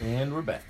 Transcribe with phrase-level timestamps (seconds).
[0.00, 0.62] And we're back.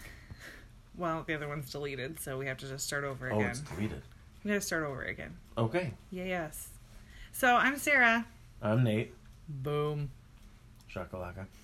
[0.96, 3.36] Well, the other one's deleted, so we have to just start over again.
[3.36, 3.50] Oh, again.
[3.50, 4.02] it's deleted.
[4.42, 5.36] We gotta start over again.
[5.56, 5.92] Okay.
[6.10, 6.68] Yeah, yes.
[7.32, 8.26] So I'm Sarah.
[8.62, 9.14] I'm Nate.
[9.48, 10.10] Boom.
[10.92, 11.46] Shakalaka.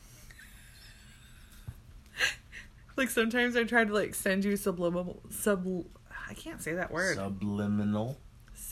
[2.96, 5.67] Like sometimes I try to like send you subliminal sub.
[6.31, 7.17] I can't say that word.
[7.17, 8.17] Subliminal.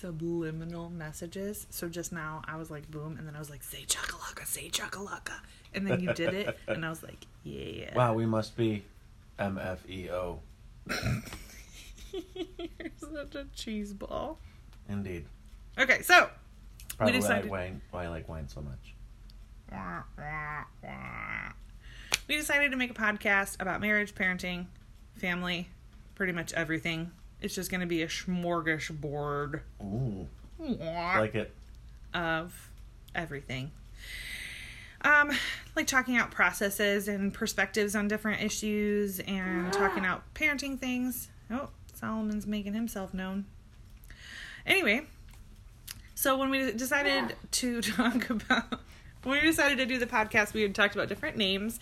[0.02, 1.68] Subliminal messages.
[1.70, 4.68] So just now I was like boom, and then I was like say chakalaka, say
[4.68, 5.34] chakalaka,
[5.74, 7.94] and then you did it, and I was like yeah.
[7.94, 8.82] Wow, we must be
[9.38, 10.40] MFEO.
[12.12, 14.40] You're such a cheese ball.
[14.88, 15.24] Indeed.
[15.78, 16.28] Okay, so
[16.96, 18.94] Probably decided- why, wine, why I like wine so much.
[22.28, 24.66] we decided to make a podcast about marriage, parenting,
[25.14, 25.68] family,
[26.16, 27.12] pretty much everything.
[27.42, 30.28] It's just going to be a smorgasbord Ooh.
[30.58, 31.52] Like it.
[32.14, 32.70] of
[33.14, 33.72] everything.
[35.02, 35.32] Um,
[35.74, 41.28] like talking out processes and perspectives on different issues and talking out parenting things.
[41.50, 43.46] Oh, Solomon's making himself known.
[44.64, 45.02] Anyway,
[46.14, 48.80] so when we decided to talk about
[49.24, 51.78] when we decided to do the podcast, we had talked about different names.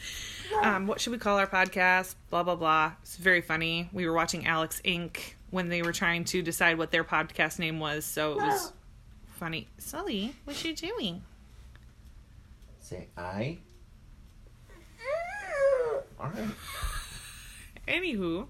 [0.63, 2.15] Um, what should we call our podcast?
[2.31, 2.93] Blah blah blah.
[3.03, 3.91] It's very funny.
[3.93, 5.35] We were watching Alex Inc.
[5.51, 8.73] when they were trying to decide what their podcast name was, so it was
[9.37, 9.69] funny.
[9.79, 11.23] Sully, what you doing?
[12.81, 13.59] Say I.
[16.21, 16.49] Alright.
[17.89, 18.47] Anywho,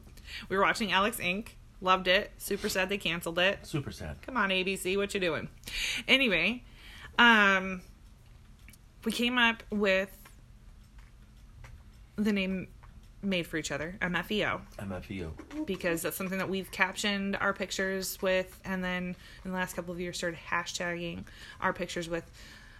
[0.48, 1.48] we were watching Alex Inc.
[1.81, 2.31] Loved it.
[2.37, 3.67] Super sad they canceled it.
[3.67, 4.21] Super sad.
[4.23, 5.48] Come on, ABC, what you doing?
[6.06, 6.62] Anyway,
[7.19, 7.81] um,
[9.05, 10.11] we came up with
[12.17, 12.69] the name
[13.22, 15.66] Made for Each Other, MFEO, MFEO.
[15.66, 19.92] because that's something that we've captioned our pictures with, and then in the last couple
[19.92, 21.24] of years started hashtagging
[21.60, 22.24] our pictures with.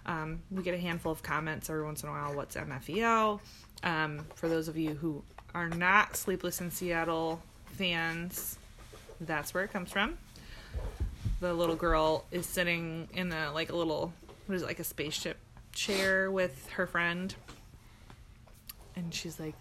[0.05, 2.33] Um, we get a handful of comments every once in a while.
[2.33, 3.39] What's MFEO?
[3.83, 5.21] Um, for those of you who
[5.53, 8.57] are not Sleepless in Seattle fans,
[9.19, 10.17] that's where it comes from.
[11.39, 14.11] The little girl is sitting in a like a little
[14.47, 15.37] what is it like a spaceship
[15.71, 17.33] chair with her friend,
[18.95, 19.53] and she's like,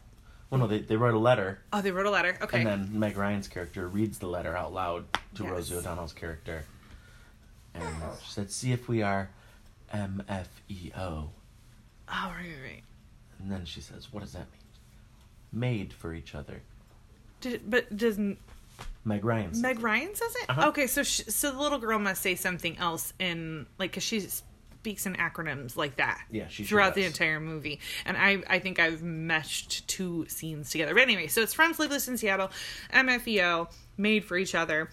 [0.50, 2.59] Well, no, they, they wrote a letter, "Oh, they wrote a letter." Okay.
[2.59, 5.05] and then Meg Ryan's character reads the letter out loud
[5.37, 5.53] to Yes.
[5.53, 6.65] Rosie O'Donnell's character.
[7.72, 7.84] And
[8.25, 9.31] she said, See if we are
[9.94, 10.97] MFEO.
[10.97, 11.31] oh,
[12.09, 12.34] right,
[12.65, 12.83] right.
[13.38, 14.61] And then she says, What does that mean?
[15.53, 16.62] Made for each other.
[17.41, 18.38] Did, but doesn't.
[19.05, 19.82] Meg Ryan says Meg it.
[19.82, 20.47] Ryan says it?
[20.50, 20.69] Uh-huh.
[20.69, 24.27] Okay, so she, so the little girl must say something else in like because she
[24.80, 26.24] speaks in acronyms like that.
[26.30, 30.70] Yeah, she sure throughout the entire movie, and I I think I've meshed two scenes
[30.70, 30.94] together.
[30.94, 32.50] But anyway, so it's from Sleepless in Seattle,
[32.90, 34.88] MFEO, made for each other.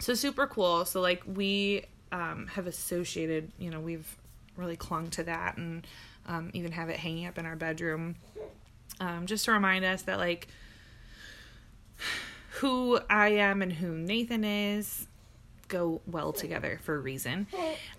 [0.00, 0.84] So super cool.
[0.84, 4.16] So like we um, have associated, you know, we've
[4.54, 5.86] really clung to that and
[6.26, 8.16] um, even have it hanging up in our bedroom,
[9.00, 10.48] um, just to remind us that like
[12.60, 15.06] who I am and who Nathan is
[15.68, 17.46] go well together for a reason.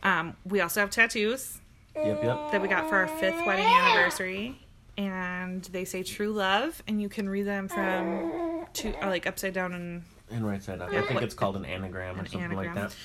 [0.03, 1.59] Um, we also have tattoos
[1.95, 2.51] Yep, yep.
[2.51, 4.59] that we got for our fifth wedding anniversary,
[4.97, 9.53] and they say true love, and you can read them from two, or like upside
[9.53, 10.91] down and And right side up.
[10.91, 12.95] Yeah, I think like- it's called an anagram or an something like that.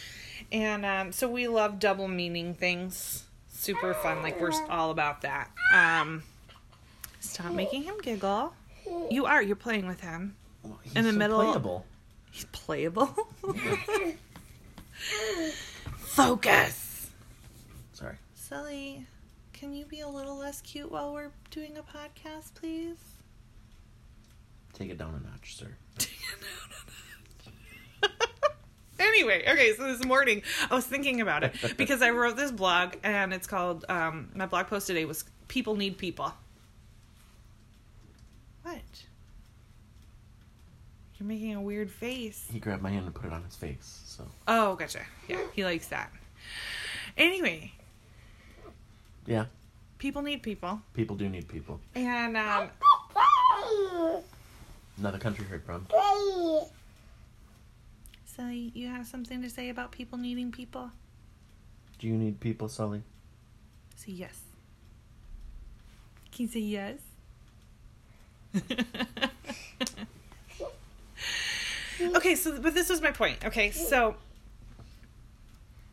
[0.51, 3.25] And um, so we love double meaning things.
[3.49, 4.23] Super fun.
[4.23, 5.51] Like we're all about that.
[5.75, 6.23] Um,
[7.21, 8.53] stop making him giggle.
[9.11, 9.41] You are.
[9.43, 10.35] You're playing with him.
[10.63, 11.87] Well, he's In the so middle- Playable.
[12.31, 13.15] He's playable.
[15.97, 17.11] Focus.
[17.93, 18.17] Sorry.
[18.35, 19.07] Sully,
[19.53, 22.97] can you be a little less cute while we're doing a podcast, please?
[24.73, 25.69] Take it down a notch, sir.
[28.99, 32.95] anyway, okay, so this morning I was thinking about it because I wrote this blog
[33.03, 36.33] and it's called um my blog post today was People Need People.
[38.63, 38.81] What?
[41.23, 42.49] You're making a weird face.
[42.53, 44.01] He grabbed my hand and put it on his face.
[44.07, 45.03] So Oh, gotcha.
[45.29, 46.11] Yeah, he likes that.
[47.17, 47.71] Anyway,
[49.25, 49.45] yeah,
[49.99, 50.81] people need people.
[50.95, 51.79] people do need people.
[51.95, 52.71] And um
[54.99, 55.87] Another country heard from.
[58.27, 60.91] so you have something to say about people needing people?
[62.01, 63.03] Do you need people, Sully?
[63.95, 64.41] Say yes.
[66.33, 66.99] Can you say yes?
[72.17, 73.45] okay, so but this was my point.
[73.45, 74.17] Okay, so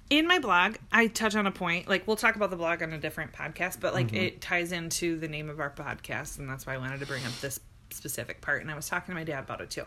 [0.09, 1.87] in my blog, I touch on a point.
[1.87, 4.15] Like we'll talk about the blog on a different podcast, but like Mhm.
[4.23, 7.25] it ties into the name of our podcast, and that's why I wanted to bring
[7.25, 7.59] up this
[7.91, 8.61] specific part.
[8.61, 9.83] And I was talking to my dad about it too.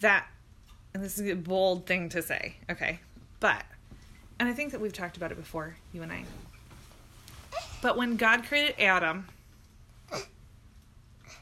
[0.00, 0.26] That,
[0.94, 2.56] and this is a bold thing to say.
[2.70, 3.00] Okay,
[3.40, 3.64] but,
[4.38, 6.24] and I think that we've talked about it before, you and I.
[7.80, 9.28] But when God created Adam,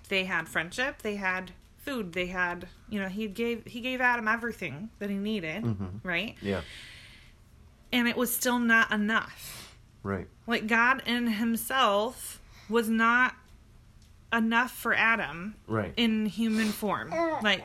[0.08, 1.52] They had friendship, they had
[1.84, 6.00] food, they had, you know, he gave he gave Adam everything that he needed, Mhm.
[6.02, 6.36] right?
[6.42, 6.60] Yeah.
[7.92, 9.74] And it was still not enough.
[10.02, 10.28] Right.
[10.46, 13.34] Like God in himself was not
[14.32, 15.92] enough for Adam Right.
[15.96, 17.10] in human form.
[17.42, 17.64] Like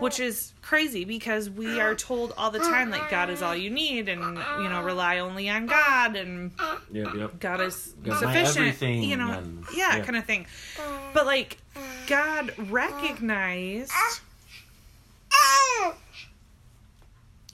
[0.00, 3.70] which is crazy because we are told all the time like God is all you
[3.70, 6.50] need and you know rely only on God and
[6.92, 7.14] Yep.
[7.14, 7.40] Yep.
[7.40, 10.04] God is God's my sufficient, everything you know, and- yeah, yeah.
[10.04, 10.46] kind of thing.
[11.12, 11.58] But like
[12.06, 13.92] God recognized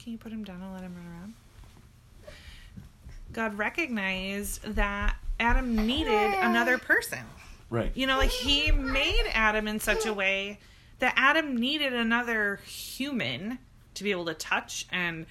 [0.03, 1.33] Can you put him down and let him run around?
[3.31, 7.19] God recognized that Adam needed another person.
[7.69, 7.91] Right.
[7.95, 10.59] You know, like he made Adam in such a way
[11.03, 13.59] that Adam needed another human
[13.93, 15.25] to be able to touch and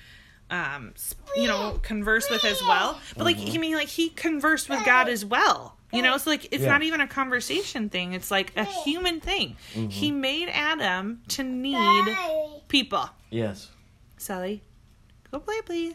[0.50, 0.92] um
[1.34, 3.00] you know converse with as well.
[3.16, 5.78] But like he mean like he conversed with God as well.
[5.90, 6.68] You know, it's like it's Yeah.
[6.72, 8.12] not even a conversation thing.
[8.12, 9.56] It's like a human thing.
[9.88, 12.14] He made Adam to need
[12.68, 13.08] people.
[13.30, 13.70] Yes.
[14.18, 14.62] Sally,
[15.30, 15.94] go play, please.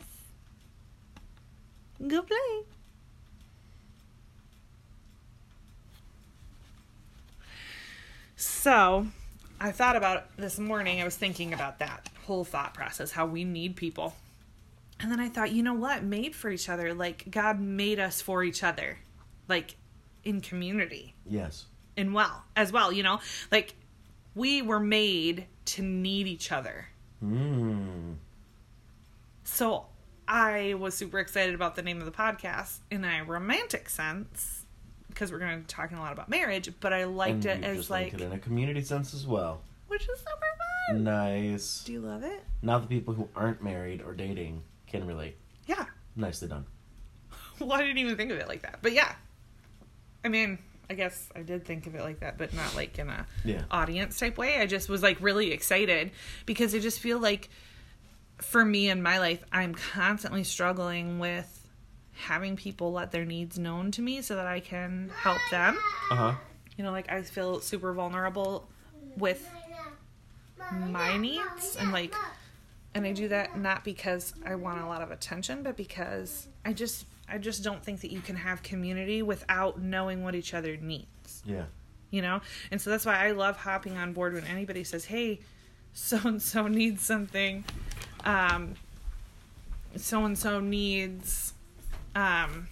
[2.08, 2.64] Go play.
[8.36, 9.08] So,
[9.60, 11.02] I thought about this morning.
[11.02, 14.14] I was thinking about that whole thought process, how we need people.
[15.00, 16.04] And then I thought, you know what?
[16.04, 16.94] Made for each other.
[16.94, 19.00] Like, God made us for each other.
[19.48, 19.76] Like,
[20.24, 21.66] in community Yes.
[21.96, 23.20] and well, as well, you know?
[23.52, 23.76] Like,
[24.36, 26.88] we were made to need each other.
[27.24, 28.16] Mm.
[29.44, 29.86] So
[30.28, 34.66] I was super excited about the name of the podcast in a romantic sense
[35.18, 37.68] because we're going to be talking a lot about marriage, but I liked and it
[37.68, 39.62] as like it in a community sense as well.
[39.88, 40.30] which is super
[40.90, 41.04] fun.
[41.04, 41.84] Nice.
[41.86, 42.44] Do you love it?
[42.62, 45.36] Now the people who aren't married or dating can relate.
[45.66, 45.86] Yeah.
[46.16, 46.66] Nicely done.
[47.60, 49.16] Well, I didn't even think of it like that, but yeah.
[50.24, 50.60] I mean,
[50.92, 53.64] I guess I did think of it like that, but not like in a Yeah.
[53.72, 54.60] audience type way.
[54.60, 56.12] I just was like really excited
[56.46, 57.50] because I just feel like
[58.38, 61.67] for me in my life, I'm constantly struggling with
[62.18, 65.78] having people let their needs known to me so that I can help them.
[66.12, 66.34] Uh huh.
[66.78, 68.68] You know, like I feel super vulnerable
[69.18, 69.48] with
[70.88, 72.14] my needs and like
[72.94, 76.74] and I do that not because I want a lot of attention, but because I
[76.74, 80.78] just I just don't think that you can have community without knowing what each other
[80.78, 81.66] needs Yeah.
[82.10, 82.40] you know
[82.72, 85.40] and so that's why i love hopping on board when anybody says hey
[85.94, 87.66] so and so needs something
[88.24, 88.76] um
[89.98, 91.54] so and so needs
[92.18, 92.68] um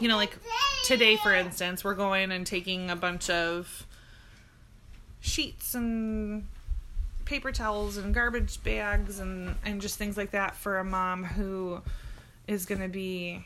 [0.00, 0.36] you know like
[0.84, 3.86] today for instance we're going and taking a bunch of
[5.20, 6.46] sheets and
[7.26, 11.80] paper towels and garbage bags and and just things like that for a mom who
[12.48, 13.44] is going to be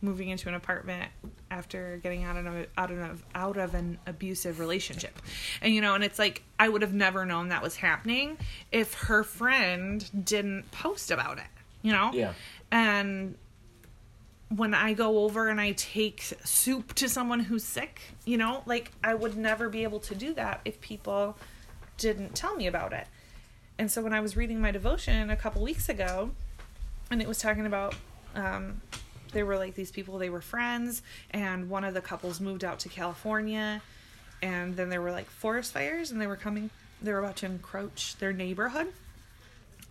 [0.00, 1.10] moving into an apartment
[1.50, 5.16] after getting out of out of out of an abusive relationship.
[5.60, 8.36] And you know, and it's like I would have never known that was happening
[8.72, 11.44] if her friend didn't post about it,
[11.82, 12.10] you know?
[12.12, 12.32] Yeah.
[12.70, 13.36] And
[14.56, 18.92] when I go over and I take soup to someone who's sick, you know, like
[19.02, 21.36] I would never be able to do that if people
[21.96, 23.06] didn't tell me about it.
[23.78, 26.30] And so when I was reading my devotion a couple weeks ago,
[27.10, 27.94] and it was talking about
[28.34, 28.80] um,
[29.32, 32.78] they were like these people they were friends and one of the couples moved out
[32.80, 33.82] to california
[34.42, 37.46] and then there were like forest fires and they were coming they were about to
[37.46, 38.88] encroach their neighborhood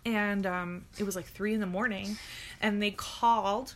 [0.04, 2.16] and um, it was like three in the morning
[2.60, 3.74] and they called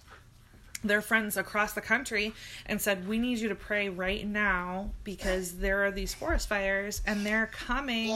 [0.86, 2.32] their friends across the country
[2.66, 7.02] and said we need you to pray right now because there are these forest fires
[7.06, 8.08] and they're coming.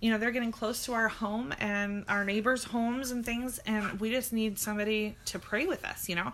[0.00, 4.00] You know they're getting close to our home and our neighbors homes and things and
[4.00, 6.32] we just need somebody to pray with us you know?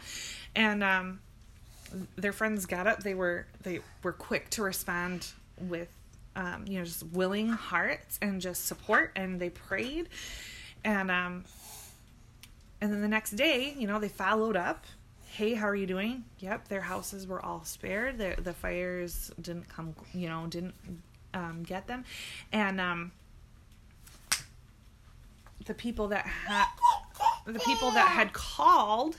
[0.55, 1.21] And um
[2.17, 3.03] their friends got up.
[3.03, 5.29] They were they were quick to respond
[5.61, 5.89] with
[6.35, 10.09] um you know just willing hearts and just support and they prayed.
[10.85, 11.45] And um
[12.81, 14.85] and then the next day you know they followed up
[15.37, 16.25] hey how are you doing?
[16.39, 18.17] Yep their houses were all spared.
[18.17, 20.75] The the fires didn't come you know didn't
[21.35, 22.05] um, get them.
[22.53, 23.13] And um
[25.67, 26.67] the people that had
[27.45, 29.17] the people that had called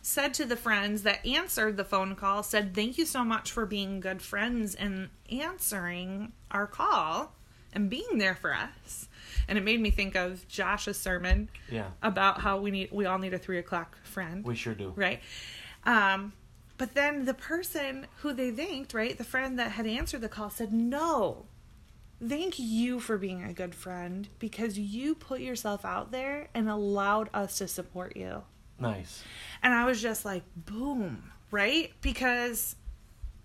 [0.00, 3.66] said to the friends that answered the phone call said thank you so much for
[3.66, 7.32] being good friends and answering our call
[7.72, 9.08] and being there for us
[9.48, 11.88] and it made me think of josh's sermon Yeah.
[12.02, 14.92] about how we need we all need a three o'clock friend We sure do.
[14.96, 15.20] right
[15.84, 16.32] um
[16.78, 20.50] but then the person who they thanked right the friend that had answered the call
[20.50, 21.46] said no
[22.22, 27.30] thank you for being a good friend because you put yourself out there and allowed
[27.32, 28.42] us to support you
[28.78, 29.22] Nice.
[29.62, 32.76] and i was just like boom right because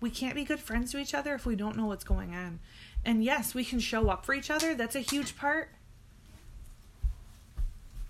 [0.00, 2.60] we can't be good friends to each other if we don't know what's going on.
[3.06, 4.74] And yes, we can show up for each other.
[4.74, 5.68] That's a huge part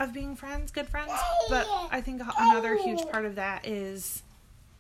[0.01, 1.13] of being friends, good friends.
[1.51, 4.23] But I think another huge part of that is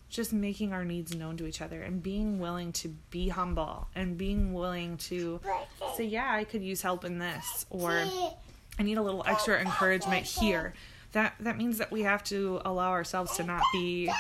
[0.08, 4.16] just making our needs known to each other and being willing to be humble and
[4.16, 5.38] being willing to
[5.96, 7.90] say, yeah, I could use help in this or
[8.78, 10.72] I need a little extra encouragement here.
[11.12, 14.10] That that means that we have to allow ourselves to not be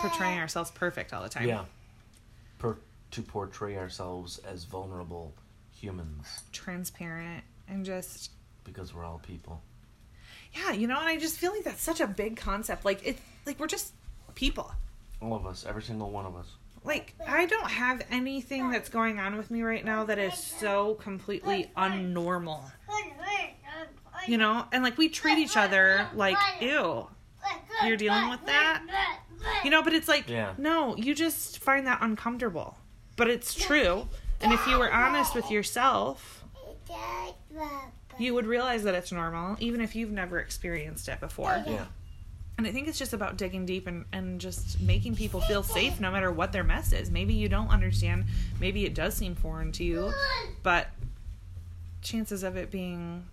[0.00, 1.46] portraying ourselves perfect all the time.
[1.48, 1.64] Yeah.
[2.58, 2.78] Per-
[3.12, 5.34] to portray ourselves as vulnerable
[5.72, 8.30] humans Transparent and just
[8.64, 9.62] because we're all people.
[10.54, 12.84] yeah, you know, and I just feel like that's such a big concept.
[12.84, 13.92] Like it like we're just
[14.34, 14.72] people.
[15.20, 16.46] All of us, every single one of us.
[16.84, 20.94] like I don't have anything that's going on with me right now that is so
[20.94, 22.60] completely unnormal.
[24.26, 27.08] You know, and like we treat each other like ew.
[27.84, 28.82] You're dealing with that?
[29.62, 30.54] You know, but it's like Yeah.
[30.58, 32.76] no, you just find that uncomfortable.
[33.16, 34.06] But it's true.
[34.40, 36.44] And if you were honest with yourself,
[38.18, 41.62] you would realize that it's normal even if you've never experienced it before.
[41.66, 41.86] Yeah.
[42.58, 46.00] And I think it's just about digging deep and, and just making people feel safe
[46.00, 47.10] no matter what their mess is.
[47.10, 48.24] Maybe you don't understand.
[48.60, 50.12] Maybe it does seem foreign to you.
[50.62, 50.88] But
[52.00, 53.26] chances of it being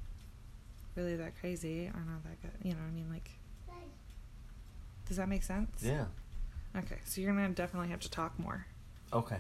[0.96, 2.52] really that crazy are not that good.
[2.64, 3.10] You know what I mean?
[3.10, 3.30] Like,
[5.08, 5.82] does that make sense?
[5.82, 6.06] Yeah.
[6.76, 8.66] Okay, so you're going to definitely have to talk more.
[9.14, 9.38] Okay.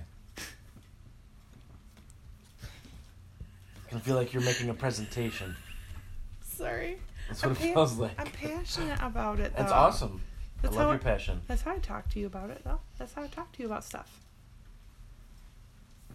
[3.96, 5.56] I feel like you're making a presentation.
[6.42, 7.00] Sorry.
[7.28, 8.20] That's what I'm it pa- feels like.
[8.20, 9.62] I'm passionate about it, though.
[9.62, 10.22] That's awesome.
[10.62, 11.42] That's I love how your passion.
[11.48, 12.80] That's how I talk to you about it, though.
[12.98, 14.20] That's how I talk to you about stuff.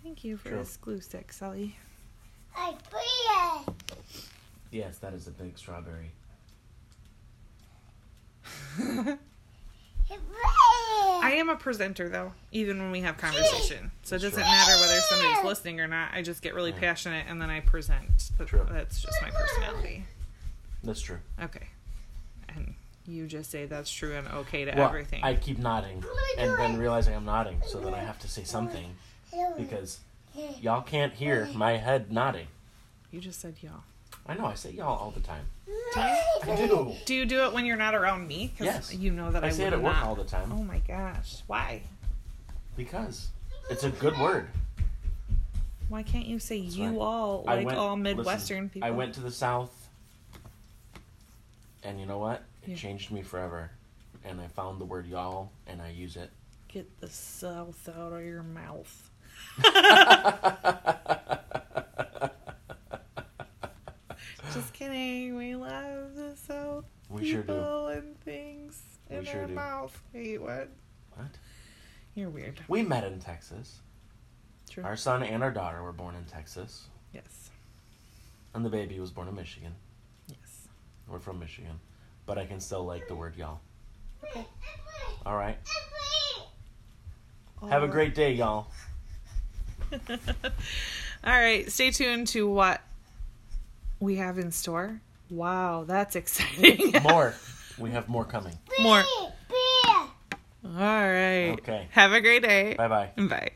[0.03, 0.59] Thank you for True.
[0.59, 1.77] this glue stick, Sully.
[4.71, 6.11] Yes, that is a big strawberry.
[11.49, 13.91] I am a presenter though, even when we have conversation.
[14.03, 14.43] So it doesn't true.
[14.43, 16.11] matter whether somebody's listening or not.
[16.13, 18.31] I just get really passionate and then I present.
[18.37, 18.67] But True.
[18.71, 20.05] That's just my personality.
[20.85, 21.19] That's true.
[21.43, 21.69] Okay.
[22.51, 22.75] And
[23.07, 25.25] you just say that's true and okay to Well, everything.
[25.25, 26.05] I keep nodding
[26.37, 28.95] and then realizing I'm nodding, so that I have to say something
[29.57, 30.01] because
[30.61, 32.49] y'all can't hear my head nodding.
[33.11, 33.85] You just said y'all.
[34.29, 35.45] I know I say y'all all the time.
[35.67, 36.53] Do you?
[36.53, 36.93] I do.
[37.07, 38.53] Do you do it when you're not around me?
[38.59, 38.95] 'Cause Yes.
[38.95, 40.05] You know that I, I say it would at work not.
[40.05, 41.43] all the time Oh my gosh.
[41.47, 41.83] Why?
[42.77, 43.29] because
[43.71, 44.49] it's a good word.
[45.89, 46.99] Why can't you say you right.
[46.99, 48.87] all I like went- all Midwestern listen, people?
[48.87, 49.89] I went to the South,
[51.83, 52.43] and you know what?
[52.63, 52.77] It Yeah.
[52.77, 53.71] changed me forever.
[54.25, 56.31] And I found the word y'all, and I use it.
[56.69, 59.11] Get the south out of your mouth.
[64.89, 67.53] We love the South we sure do.
[67.53, 69.55] people and things We in sure our do.
[69.55, 70.03] mouth.
[70.15, 70.69] Wait, what?
[71.15, 71.29] What?
[72.15, 72.61] You're weird.
[72.69, 73.81] We met in Texas.
[74.71, 74.85] True.
[74.85, 77.51] Our son and our daughter were born in Texas, yes.
[78.55, 79.75] and the baby was born in Michigan.
[80.29, 80.69] Yes.
[81.09, 81.81] We're from Michigan,
[82.27, 83.61] but I can still like the word y'all.
[84.25, 84.47] Okay.
[85.25, 85.59] All right.
[87.69, 88.69] Have a great day, y'all.
[90.11, 90.19] All
[91.25, 91.71] right.
[91.73, 92.81] Stay tuned to what
[94.01, 95.01] we have in store.
[95.31, 96.93] Wow, that's exciting.
[97.03, 97.35] More.
[97.79, 98.59] We have more coming.
[98.81, 99.03] More.
[100.65, 101.55] All right.
[101.59, 101.87] Okay.
[101.91, 102.75] Have a great day.
[102.75, 103.11] Bye bye.
[103.17, 103.53] Bye.